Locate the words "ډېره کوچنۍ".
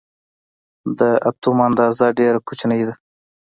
2.19-2.81